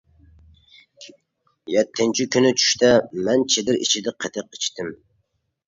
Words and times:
يەتتىنچى 1.73 2.27
كۈنى 2.37 2.53
چۈشتە 2.63 2.91
مەن 3.29 3.47
چېدىر 3.57 3.81
ئىچىدە 3.85 4.17
قېتىق 4.25 4.51
ئىچتىم. 4.61 4.93